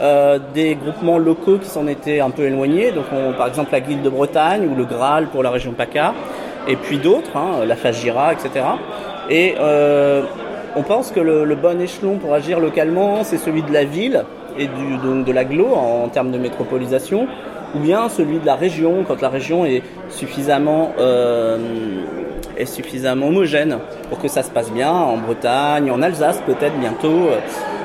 [0.00, 3.80] euh, des groupements locaux qui s'en étaient un peu éloignés, donc on- par exemple la
[3.80, 6.14] Guilde de Bretagne ou le Graal pour la région PACA,
[6.68, 8.64] et puis d'autres, hein, la Fagira, etc.
[9.30, 10.22] Et euh,
[10.76, 14.24] on pense que le, bon échelon pour agir localement, c'est celui de la ville
[14.58, 17.26] et donc de l'agglo en, en termes de métropolisation,
[17.74, 20.92] ou bien celui de la région, quand la région est suffisamment,
[22.58, 27.28] est suffisamment homogène pour que ça se passe bien, en Bretagne, en Alsace peut-être bientôt,
[27.28, 27.38] euh,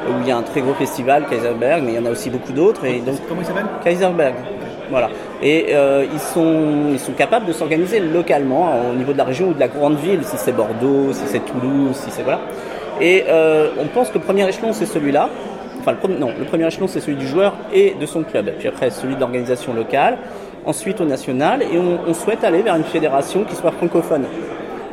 [0.10, 2.30] où il y a un très gros festival, Kaiserberg, mais il y en a aussi
[2.30, 2.86] beaucoup d'autres.
[2.86, 3.66] Et donc, Comment il s'appelle?
[3.84, 4.36] Kaiserberg.
[4.90, 5.10] Voilà.
[5.42, 9.50] Et euh, ils, sont, ils sont capables de s'organiser localement au niveau de la région
[9.50, 12.42] ou de la grande ville, si c'est Bordeaux, si c'est Toulouse, si c'est voilà.
[13.02, 15.30] Et euh, on pense que le premier échelon c'est celui-là.
[15.80, 18.52] Enfin, le premier, non, le premier échelon c'est celui du joueur et de son club.
[18.60, 20.18] Puis après celui de l'organisation locale.
[20.66, 24.26] Ensuite au national et on, on souhaite aller vers une fédération qui soit francophone.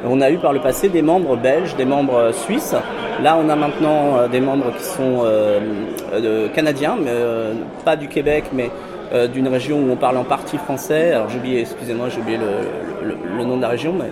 [0.05, 2.75] On a eu par le passé des membres belges, des membres suisses.
[3.23, 5.61] Là, on a maintenant euh, des membres qui sont euh,
[6.15, 7.53] euh, canadiens, mais euh,
[7.85, 8.71] pas du Québec, mais
[9.13, 11.13] euh, d'une région où on parle en partie français.
[11.13, 13.93] Alors j'ai oublié, excusez-moi, j'ai oublié le, le- le nom de la région.
[13.93, 14.11] Mais...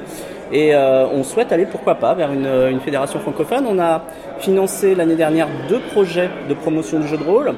[0.53, 3.64] Et euh, on souhaite aller, pourquoi pas, vers une, une fédération francophone.
[3.68, 4.03] On a
[4.38, 7.53] financé l'année dernière deux projets de promotion du jeu de rôle.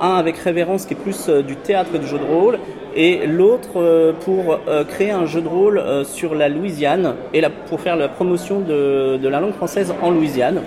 [0.00, 2.58] Un avec Révérence qui est plus euh, du théâtre et du jeu de rôle,
[2.94, 7.80] et l'autre euh, pour euh, créer un jeu de rôle sur la Louisiane et pour
[7.80, 10.62] faire la promotion de, de la langue française en Louisiane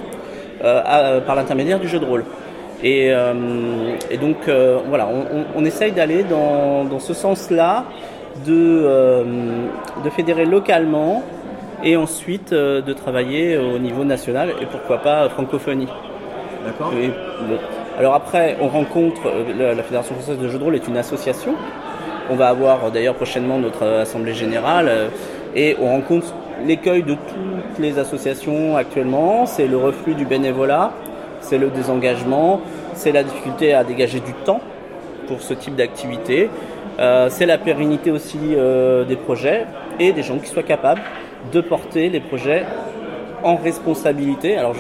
[0.62, 2.24] par l'intermédiaire du jeu de rôle.
[2.84, 3.08] Et,
[4.12, 4.38] et donc
[4.90, 7.86] voilà, on, on- essaye d'aller dans, dans ce sens-là,
[8.46, 9.24] de,
[10.04, 11.24] de fédérer localement
[11.84, 15.88] et ensuite de travailler au niveau national et pourquoi pas francophonie.
[16.66, 16.92] D'accord.
[16.94, 17.58] Et, bon.
[18.02, 21.54] Alors après, on rencontre, euh, la, Fédération française de jeux de rôle est une association.
[22.32, 25.12] On va avoir euh, d'ailleurs prochainement notre euh, assemblée générale
[25.56, 26.34] et on rencontre
[26.66, 29.46] l'écueil de toutes les associations actuellement.
[29.46, 30.94] C'est le reflux du bénévolat,
[31.42, 32.62] c'est le désengagement,
[32.96, 34.62] c'est la difficulté à dégager du temps
[35.28, 36.50] pour ce type d'activité.
[37.30, 39.66] C'est la pérennité aussi des projets
[40.00, 41.02] et des gens qui soient capables
[41.52, 42.64] de porter les projets
[43.44, 44.58] en responsabilité.
[44.58, 44.76] Alors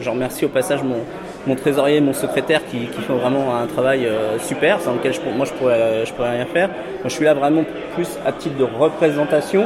[0.00, 0.98] j'en remercie au passage mon,
[1.46, 5.46] mon trésorier mon secrétaire qui, font vraiment un travail euh, super, sans lequel je, moi
[5.46, 6.70] je pourrais, je pourrais rien faire.
[7.04, 9.64] Je suis là vraiment plus à titre de représentation.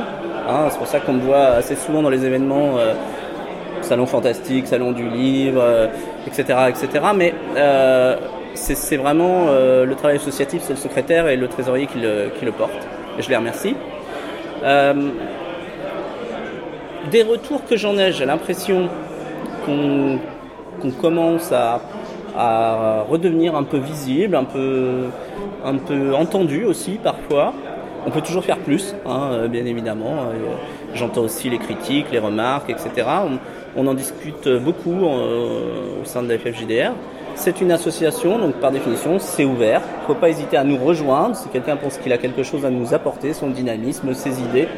[0.49, 0.69] hein.
[0.71, 2.79] c'est pour ça qu'on me voit assez souvent dans les événements.
[2.79, 2.95] euh,
[3.87, 5.87] salon fantastique, salon du livre, euh,
[6.27, 7.05] etc., etc.
[7.15, 8.17] Mais euh,
[8.55, 12.45] c'est vraiment euh, le travail associatif, c'est le secrétaire et le trésorier qui le, qui
[12.45, 12.87] le portent.
[13.19, 13.77] Et je les remercie.
[14.65, 14.95] Euh,
[17.11, 18.89] des retours que j'en ai, j'ai l'impression
[19.65, 20.19] qu'on
[20.81, 21.81] qu'on commence à,
[23.09, 25.05] redevenir un peu visible, un peu,
[26.15, 27.55] entendu aussi parfois.
[28.07, 30.29] On peut toujours faire plus, hein, euh, bien évidemment.
[30.31, 30.55] Euh,
[30.95, 33.07] J'entends aussi les critiques, les remarques, etc.
[33.77, 36.93] On, en discute beaucoup euh, au sein de la FFJDR.
[37.35, 39.83] C'est une association, donc par définition, c'est ouvert.
[39.85, 42.65] Il ne faut pas hésiter à nous rejoindre si quelqu'un pense qu'il a quelque chose
[42.65, 44.69] à nous apporter, son dynamisme, ses idées,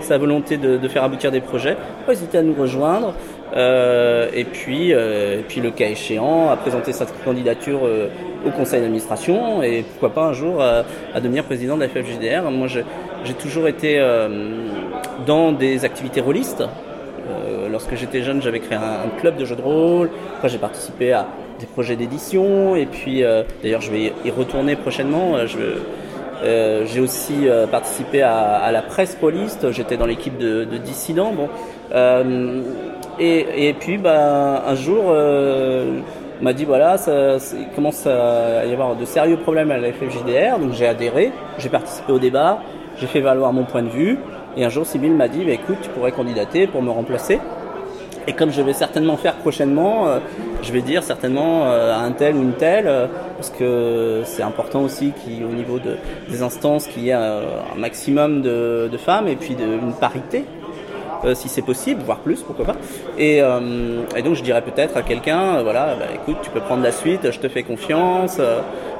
[0.00, 1.72] sa volonté de faire aboutir des projets.
[1.72, 3.14] Il ne faut pas hésiter à nous rejoindre.
[3.56, 8.08] Euh, et, puis, euh, et puis, le cas échéant, à présenter sa candidature euh,
[8.46, 10.82] au conseil d'administration et pourquoi pas un jour euh,
[11.14, 12.50] à devenir président de la FFJDR.
[12.50, 12.80] Moi, je-
[13.24, 14.28] j'ai toujours été euh,
[15.26, 16.60] dans des activités rôlistes.
[16.62, 20.10] Euh, lorsque j'étais jeune, j'avais créé un, club de jeux de rôle.
[20.36, 21.26] Après, j'ai participé à
[21.58, 22.76] des projets d'édition.
[22.76, 23.24] Et puis,
[23.62, 25.34] d'ailleurs, je vais y retourner prochainement.
[26.44, 29.72] j'ai aussi participé à, la presse poliste.
[29.72, 31.32] J'étais dans l'équipe de, de dissidents.
[31.32, 31.48] Bon,
[33.18, 38.72] et, et, puis, bah, un jour, on m'a dit voilà, ça, il commence à y
[38.72, 42.60] avoir de sérieux problèmes à la FFJDR, donc j'ai adhéré, j'ai participé au débat,
[43.00, 44.18] j'ai fait valoir mon point de vue,
[44.56, 47.38] et un jour Sybille m'a dit bah, écoute, tu pourrais candidater pour me remplacer.
[48.28, 50.18] Et comme je vais certainement faire prochainement, euh,
[50.62, 54.42] je vais dire certainement euh, à un tel ou une telle, euh, parce que c'est
[54.42, 55.96] important aussi qu'au niveau de,
[56.28, 57.40] des instances, qu'il y ait un,
[57.78, 60.44] maximum de, de, femmes et puis de, une parité
[61.24, 62.76] euh, si c'est possible, voire plus, pourquoi pas.
[63.18, 66.60] Et, euh, et donc je dirais peut-être à quelqu'un, euh, voilà, bah, écoute, tu peux
[66.60, 68.40] prendre la suite, je te fais confiance,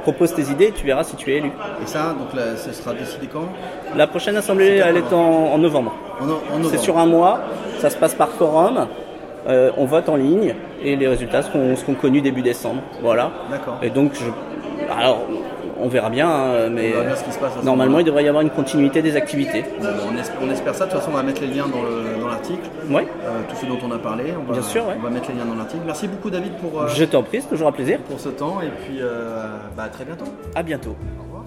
[0.03, 1.51] propose tes idées, tu verras si tu es élu.
[1.83, 3.49] Et ça, donc là, ce sera décidé quand?
[3.97, 5.95] La prochaine assemblée, elle est en, novembre.
[6.21, 6.69] En, novembre.
[6.71, 7.41] C'est sur un mois,
[7.79, 8.87] ça se passe par forum.
[9.47, 12.83] on vote en ligne et les résultats seront, seront connus début décembre.
[13.03, 13.31] Voilà.
[13.51, 13.79] D'accord.
[13.83, 14.31] Et donc, je,
[14.93, 15.27] alors,
[15.81, 16.95] on verra bien, hein, mais
[17.63, 19.65] normalement il devrait y avoir une continuité des activités.
[19.81, 23.03] on, espère, ça, de toute façon on va mettre les liens dans l'article, oui.
[23.25, 25.37] Euh, tout ce dont on a parlé, on va, bien sûr, on va mettre les
[25.37, 25.83] liens dans l'article.
[25.87, 26.83] Merci beaucoup David pour...
[26.83, 27.99] Euh, Je t'en prie, c'est toujours un plaisir.
[28.01, 30.27] Pour ce temps et puis euh, bah, à très bientôt.
[30.55, 30.97] À bientôt.
[31.19, 31.38] Au revoir.